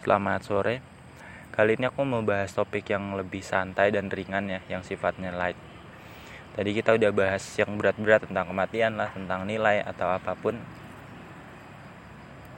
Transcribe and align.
Selamat 0.00 0.40
sore. 0.40 0.80
Kali 1.52 1.76
ini 1.76 1.84
aku 1.84 2.08
mau 2.08 2.24
bahas 2.24 2.56
topik 2.56 2.88
yang 2.88 3.20
lebih 3.20 3.44
santai 3.44 3.92
dan 3.92 4.08
ringan 4.08 4.48
ya, 4.48 4.64
yang 4.64 4.80
sifatnya 4.80 5.28
light. 5.28 5.60
Tadi 6.56 6.72
kita 6.72 6.96
udah 6.96 7.12
bahas 7.12 7.44
yang 7.60 7.76
berat-berat 7.76 8.24
tentang 8.24 8.48
kematian 8.48 8.96
lah, 8.96 9.12
tentang 9.12 9.44
nilai 9.44 9.84
atau 9.84 10.08
apa 10.08 10.32
pun. 10.32 10.56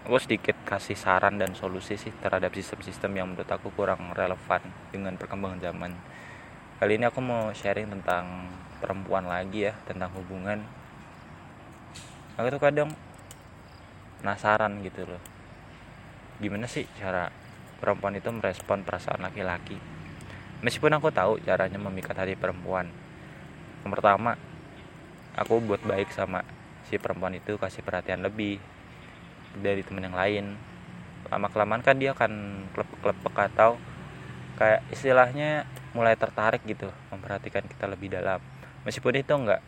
Aku 0.07 0.23
sedikit 0.23 0.55
kasih 0.63 0.95
saran 0.95 1.35
dan 1.35 1.51
solusi 1.59 1.99
sih 1.99 2.15
terhadap 2.23 2.55
sistem-sistem 2.55 3.11
yang 3.11 3.27
menurut 3.35 3.51
aku 3.51 3.75
kurang 3.75 4.15
relevan 4.15 4.63
dengan 4.95 5.19
perkembangan 5.19 5.59
zaman. 5.59 5.99
Kali 6.79 6.95
ini 6.95 7.11
aku 7.11 7.19
mau 7.19 7.51
sharing 7.51 7.91
tentang 7.91 8.55
perempuan 8.79 9.27
lagi 9.27 9.67
ya, 9.67 9.75
tentang 9.91 10.15
hubungan. 10.15 10.63
Aku 12.39 12.55
tuh 12.55 12.63
kadang 12.63 12.95
penasaran 14.23 14.79
gitu 14.87 15.11
loh 15.11 15.32
gimana 16.39 16.71
sih 16.71 16.89
cara 16.97 17.29
perempuan 17.83 18.17
itu 18.17 18.31
merespon 18.31 18.87
perasaan 18.87 19.27
laki-laki? 19.27 19.77
Meskipun 20.63 20.95
aku 20.95 21.11
tahu 21.11 21.43
caranya 21.43 21.77
memikat 21.77 22.15
hati 22.15 22.39
perempuan. 22.39 22.87
Yang 23.83 23.91
pertama 23.99 24.39
aku 25.35 25.59
buat 25.59 25.83
baik 25.83 26.15
sama 26.15 26.47
si 26.87 26.97
perempuan 27.03 27.35
itu 27.35 27.59
kasih 27.59 27.83
perhatian 27.83 28.23
lebih 28.23 28.63
dari 29.59 29.83
temen 29.83 30.07
yang 30.07 30.17
lain. 30.17 30.55
Lama 31.29 31.51
kelamaan 31.51 31.83
kan 31.83 31.99
dia 31.99 32.15
akan 32.15 32.65
klep-klepek 32.73 33.37
atau 33.53 33.75
kayak 34.55 34.87
istilahnya 34.95 35.67
mulai 35.93 36.15
tertarik 36.15 36.63
gitu 36.65 36.89
memperhatikan 37.11 37.67
kita 37.67 37.91
lebih 37.91 38.15
dalam. 38.15 38.39
Meskipun 38.87 39.19
itu 39.19 39.33
enggak 39.35 39.61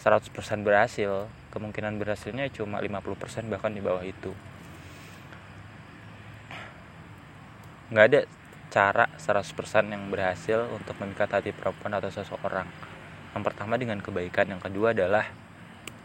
100% 0.00 0.32
berhasil 0.64 1.28
kemungkinan 1.52 2.00
berhasilnya 2.00 2.48
cuma 2.54 2.80
50% 2.80 3.52
bahkan 3.52 3.74
di 3.74 3.82
bawah 3.84 4.00
itu 4.00 4.32
nggak 7.90 8.06
ada 8.06 8.20
cara 8.70 9.10
100% 9.18 9.90
yang 9.90 10.06
berhasil 10.14 10.62
untuk 10.70 10.94
memikat 11.02 11.26
hati 11.34 11.50
perempuan 11.50 11.98
atau 11.98 12.06
seseorang. 12.06 12.70
Yang 13.34 13.42
pertama 13.42 13.74
dengan 13.74 13.98
kebaikan 13.98 14.46
yang 14.46 14.62
kedua 14.62 14.94
adalah 14.94 15.26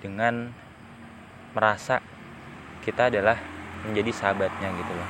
dengan 0.02 0.50
merasa 1.54 2.02
kita 2.82 3.14
adalah 3.14 3.38
menjadi 3.86 4.12
sahabatnya 4.12 4.74
gitu 4.82 4.94
loh. 4.98 5.10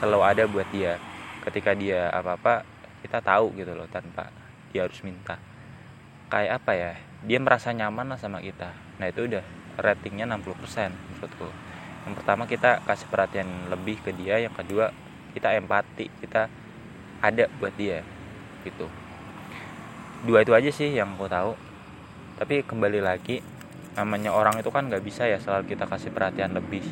Selalu 0.00 0.20
ada 0.24 0.42
buat 0.48 0.68
dia. 0.72 0.96
Ketika 1.44 1.76
dia 1.76 2.08
apa-apa 2.08 2.64
kita 3.04 3.20
tahu 3.20 3.52
gitu 3.60 3.76
loh 3.76 3.84
tanpa 3.92 4.32
dia 4.72 4.88
harus 4.88 5.04
minta. 5.04 5.36
Kayak 6.32 6.64
apa 6.64 6.72
ya? 6.72 6.92
Dia 7.20 7.38
merasa 7.38 7.68
nyaman 7.76 8.16
lah 8.16 8.18
sama 8.18 8.40
kita. 8.40 8.72
Nah 8.96 9.12
itu 9.12 9.28
udah 9.28 9.44
ratingnya 9.76 10.24
60% 10.24 10.88
menurutku. 10.88 11.48
Yang 12.08 12.14
pertama 12.16 12.48
kita 12.48 12.80
kasih 12.88 13.08
perhatian 13.12 13.48
lebih 13.68 14.00
ke 14.00 14.10
dia 14.16 14.40
yang 14.40 14.56
kedua 14.56 14.90
kita 15.32 15.56
empati 15.56 16.12
kita 16.20 16.48
ada 17.22 17.44
buat 17.56 17.72
dia 17.78 18.04
gitu. 18.66 18.86
Dua 20.22 20.42
itu 20.42 20.52
aja 20.54 20.70
sih 20.70 20.90
yang 20.94 21.14
aku 21.18 21.26
tahu. 21.26 21.54
Tapi 22.38 22.66
kembali 22.66 22.98
lagi 23.02 23.42
namanya 23.94 24.32
orang 24.32 24.58
itu 24.58 24.72
kan 24.72 24.88
nggak 24.88 25.04
bisa 25.04 25.28
ya 25.28 25.38
selalu 25.38 25.74
kita 25.74 25.86
kasih 25.86 26.10
perhatian 26.10 26.54
lebih. 26.54 26.82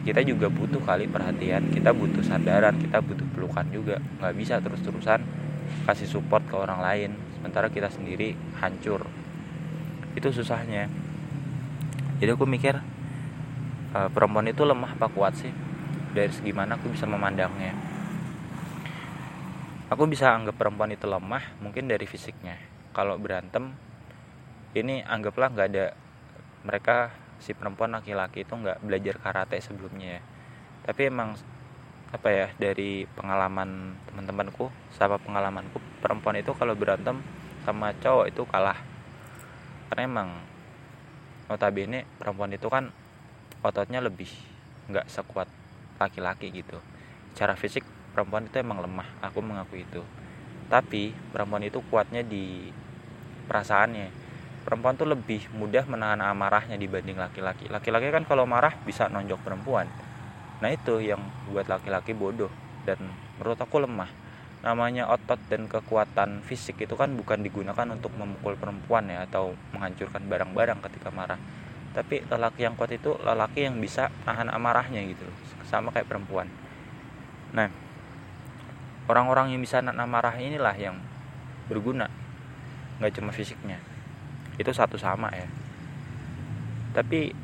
Kita 0.00 0.24
juga 0.24 0.48
butuh 0.48 0.80
kali 0.80 1.04
perhatian 1.04 1.68
kita 1.68 1.92
butuh 1.92 2.24
sandaran 2.24 2.76
kita 2.80 3.04
butuh 3.04 3.26
pelukan 3.36 3.66
juga. 3.68 4.00
Nggak 4.20 4.34
bisa 4.36 4.54
terus-terusan 4.64 5.20
kasih 5.84 6.08
support 6.08 6.42
ke 6.48 6.56
orang 6.56 6.80
lain 6.80 7.10
sementara 7.36 7.68
kita 7.68 7.92
sendiri 7.92 8.32
hancur. 8.58 9.04
Itu 10.16 10.32
susahnya. 10.32 10.88
Jadi 12.20 12.30
aku 12.32 12.44
mikir 12.48 12.80
eh, 13.96 14.08
perempuan 14.12 14.48
itu 14.48 14.64
lemah 14.64 14.96
apa 14.96 15.08
kuat 15.12 15.36
sih 15.36 15.69
dari 16.10 16.32
segi 16.34 16.50
mana 16.50 16.74
aku 16.74 16.90
bisa 16.90 17.06
memandangnya. 17.06 17.74
Aku 19.90 20.06
bisa 20.06 20.30
anggap 20.30 20.54
perempuan 20.54 20.94
itu 20.94 21.06
lemah 21.06 21.58
mungkin 21.58 21.90
dari 21.90 22.06
fisiknya. 22.06 22.58
Kalau 22.94 23.18
berantem 23.18 23.74
ini 24.74 25.02
anggaplah 25.02 25.50
nggak 25.50 25.68
ada 25.70 25.86
mereka 26.62 27.10
si 27.42 27.56
perempuan 27.56 27.96
laki-laki 27.96 28.46
itu 28.46 28.54
nggak 28.54 28.82
belajar 28.86 29.14
karate 29.18 29.58
sebelumnya 29.58 30.18
ya. 30.18 30.22
Tapi 30.86 31.10
emang 31.10 31.34
apa 32.10 32.28
ya 32.30 32.46
dari 32.58 33.06
pengalaman 33.14 33.94
teman-temanku 34.10 34.70
sama 34.94 35.18
pengalamanku 35.22 35.78
perempuan 36.02 36.38
itu 36.38 36.50
kalau 36.54 36.74
berantem 36.74 37.22
sama 37.62 37.94
cowok 37.98 38.26
itu 38.30 38.42
kalah. 38.46 38.78
Karena 39.90 40.02
emang 40.06 40.28
notabene 41.50 42.06
perempuan 42.18 42.54
itu 42.54 42.70
kan 42.70 42.94
ototnya 43.62 43.98
lebih 43.98 44.30
nggak 44.90 45.10
sekuat 45.10 45.59
laki-laki 46.00 46.48
gitu. 46.48 46.80
Secara 47.36 47.52
fisik 47.54 47.84
perempuan 48.16 48.48
itu 48.48 48.56
emang 48.56 48.80
lemah. 48.80 49.06
Aku 49.20 49.44
mengaku 49.44 49.84
itu. 49.84 50.00
Tapi 50.72 51.12
perempuan 51.30 51.60
itu 51.60 51.84
kuatnya 51.92 52.24
di 52.24 52.72
perasaannya. 53.44 54.08
Perempuan 54.64 54.96
tuh 54.96 55.08
lebih 55.08 55.44
mudah 55.52 55.84
menahan 55.84 56.24
amarahnya 56.24 56.80
dibanding 56.80 57.20
laki-laki. 57.20 57.68
Laki-laki 57.68 58.08
kan 58.08 58.24
kalau 58.24 58.48
marah 58.48 58.72
bisa 58.88 59.12
nonjok 59.12 59.40
perempuan. 59.44 59.86
Nah 60.60 60.70
itu 60.72 61.00
yang 61.00 61.20
buat 61.52 61.68
laki-laki 61.68 62.16
bodoh 62.16 62.52
dan 62.88 63.00
menurut 63.36 63.60
aku 63.60 63.80
lemah. 63.80 64.08
Namanya 64.60 65.08
otot 65.08 65.40
dan 65.48 65.64
kekuatan 65.64 66.44
fisik 66.44 66.84
itu 66.84 66.92
kan 66.92 67.16
bukan 67.16 67.40
digunakan 67.40 67.88
untuk 67.88 68.12
memukul 68.12 68.60
perempuan 68.60 69.08
ya 69.08 69.24
atau 69.24 69.56
menghancurkan 69.72 70.28
barang-barang 70.28 70.84
ketika 70.84 71.08
marah 71.08 71.40
tapi 71.90 72.22
lelaki 72.22 72.62
yang 72.62 72.78
kuat 72.78 72.94
itu 72.94 73.18
lelaki 73.18 73.66
yang 73.66 73.82
bisa 73.82 74.14
nahan 74.22 74.46
amarahnya 74.46 75.02
gitu 75.10 75.26
sama 75.66 75.90
kayak 75.90 76.06
perempuan. 76.06 76.46
Nah 77.50 77.66
orang-orang 79.10 79.54
yang 79.54 79.60
bisa 79.62 79.82
nahan 79.82 79.98
amarah 80.06 80.34
inilah 80.38 80.74
yang 80.78 80.94
berguna. 81.66 82.06
Nggak 83.02 83.18
cuma 83.18 83.34
fisiknya. 83.34 83.82
Itu 84.54 84.70
satu 84.70 84.94
sama 84.94 85.34
ya. 85.34 85.50
Tapi 86.94 87.34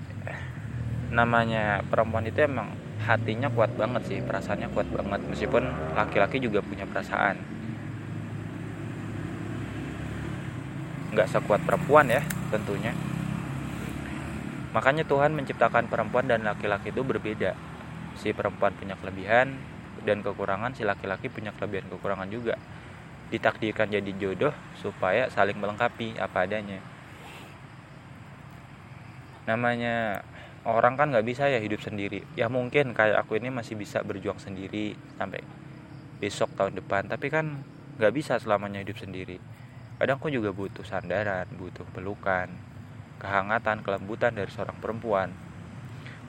namanya 1.11 1.83
perempuan 1.87 2.27
itu 2.27 2.43
emang 2.43 2.75
hatinya 3.03 3.47
kuat 3.51 3.71
banget 3.79 4.03
sih 4.07 4.19
perasaannya 4.23 4.71
kuat 4.71 4.87
banget. 4.95 5.27
Meskipun 5.27 5.67
laki-laki 5.99 6.39
juga 6.39 6.63
punya 6.63 6.87
perasaan. 6.87 7.35
Nggak 11.11 11.35
sekuat 11.35 11.67
perempuan 11.67 12.07
ya 12.07 12.23
tentunya 12.55 12.95
Makanya 14.77 15.09
Tuhan 15.09 15.33
menciptakan 15.33 15.89
perempuan 15.89 16.29
dan 16.29 16.45
laki-laki 16.45 16.93
itu 16.93 17.01
berbeda. 17.01 17.57
Si 18.13 18.37
perempuan 18.37 18.77
punya 18.77 18.93
kelebihan 19.01 19.57
dan 20.05 20.21
kekurangan, 20.21 20.77
si 20.77 20.85
laki-laki 20.85 21.33
punya 21.33 21.57
kelebihan 21.57 21.89
kekurangan 21.89 22.29
juga. 22.29 22.61
Ditakdirkan 23.33 23.89
jadi 23.89 24.13
jodoh 24.21 24.53
supaya 24.77 25.33
saling 25.33 25.57
melengkapi 25.57 26.21
apa 26.21 26.45
adanya. 26.45 26.85
Namanya 29.49 30.21
orang 30.69 31.01
kan 31.01 31.09
nggak 31.09 31.25
bisa 31.25 31.49
ya 31.49 31.57
hidup 31.57 31.81
sendiri. 31.81 32.29
Ya 32.37 32.53
mungkin 32.53 32.93
kayak 32.93 33.25
aku 33.25 33.41
ini 33.41 33.49
masih 33.49 33.81
bisa 33.81 34.05
berjuang 34.05 34.37
sendiri 34.37 34.93
sampai 35.17 35.41
besok 36.21 36.53
tahun 36.53 36.77
depan. 36.85 37.09
Tapi 37.09 37.33
kan 37.33 37.65
nggak 37.97 38.13
bisa 38.13 38.37
selamanya 38.37 38.85
hidup 38.85 39.01
sendiri. 39.01 39.41
Kadang 39.97 40.21
aku 40.21 40.29
juga 40.29 40.53
butuh 40.53 40.85
sandaran, 40.85 41.49
butuh 41.57 41.89
pelukan, 41.97 42.53
kehangatan, 43.21 43.81
kelembutan 43.81 44.37
dari 44.37 44.49
seorang 44.53 44.77
perempuan. 44.77 45.33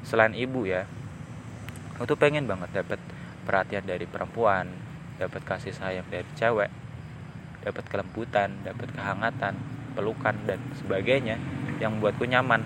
Selain 0.07 0.31
ibu 0.31 0.63
ya, 0.63 0.87
aku 1.95 2.07
tuh 2.07 2.19
pengen 2.19 2.47
banget 2.47 2.71
dapat 2.71 2.99
perhatian 3.43 3.83
dari 3.83 4.07
perempuan, 4.07 4.71
dapat 5.19 5.43
kasih 5.43 5.75
sayang 5.75 6.07
dari 6.07 6.27
cewek, 6.37 6.71
dapat 7.63 7.83
kelembutan, 7.91 8.63
dapat 8.63 8.87
kehangatan, 8.95 9.59
pelukan 9.97 10.35
dan 10.47 10.59
sebagainya 10.79 11.35
yang 11.83 11.99
membuatku 11.99 12.23
nyaman. 12.23 12.63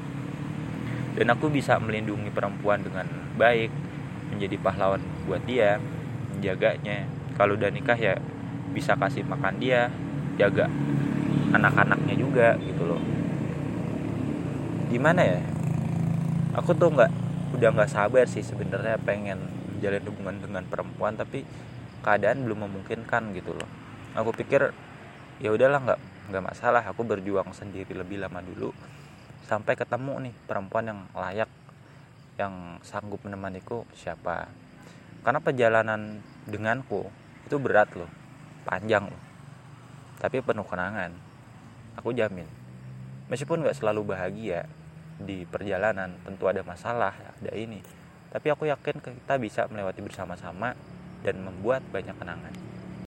Dan 1.11 1.27
aku 1.33 1.51
bisa 1.51 1.75
melindungi 1.81 2.31
perempuan 2.31 2.85
dengan 2.85 3.07
baik, 3.35 3.73
menjadi 4.31 4.55
pahlawan 4.61 5.03
buat 5.27 5.43
dia, 5.43 5.81
menjaganya. 6.31 7.03
Kalau 7.35 7.59
udah 7.59 7.67
nikah 7.67 7.99
ya 7.99 8.15
bisa 8.71 8.95
kasih 8.95 9.27
makan 9.27 9.59
dia, 9.59 9.91
jaga 10.39 10.71
anak-anaknya 11.51 12.15
juga 12.15 12.55
gitu 12.63 12.87
loh 12.87 13.01
gimana 14.91 15.23
ya? 15.23 15.39
Aku 16.59 16.75
tuh 16.75 16.91
nggak 16.91 17.11
udah 17.55 17.69
nggak 17.71 17.87
sabar 17.87 18.27
sih 18.27 18.43
sebenarnya 18.43 18.99
pengen 18.99 19.39
menjalin 19.71 20.03
hubungan 20.03 20.35
dengan 20.43 20.63
perempuan 20.67 21.15
tapi 21.15 21.47
keadaan 22.03 22.43
belum 22.43 22.67
memungkinkan 22.67 23.31
gitu 23.31 23.55
loh. 23.55 23.69
Aku 24.19 24.35
pikir 24.35 24.75
ya 25.39 25.49
udahlah 25.55 25.79
nggak 25.79 25.99
nggak 26.27 26.43
masalah. 26.43 26.83
Aku 26.91 27.07
berjuang 27.07 27.55
sendiri 27.55 27.95
lebih 27.95 28.19
lama 28.19 28.43
dulu 28.43 28.75
sampai 29.47 29.79
ketemu 29.79 30.27
nih 30.27 30.35
perempuan 30.43 30.91
yang 30.91 30.99
layak 31.15 31.47
yang 32.35 32.83
sanggup 32.83 33.23
menemaniku 33.23 33.87
siapa. 33.95 34.51
Karena 35.23 35.39
perjalanan 35.39 36.19
denganku 36.51 37.07
itu 37.47 37.55
berat 37.63 37.87
loh 37.95 38.11
panjang 38.67 39.07
loh 39.07 39.23
tapi 40.19 40.43
penuh 40.43 40.67
kenangan. 40.67 41.15
Aku 41.95 42.11
jamin 42.11 42.60
meskipun 43.31 43.63
nggak 43.63 43.79
selalu 43.79 44.11
bahagia 44.11 44.67
di 45.15 45.47
perjalanan 45.47 46.11
tentu 46.27 46.51
ada 46.51 46.61
masalah 46.67 47.15
ada 47.15 47.51
ini. 47.55 47.79
Tapi 48.31 48.47
aku 48.51 48.67
yakin 48.67 48.99
kita 48.99 49.35
bisa 49.39 49.65
melewati 49.71 50.03
bersama-sama 50.03 50.75
dan 51.23 51.39
membuat 51.39 51.83
banyak 51.89 52.15
kenangan 52.19 52.70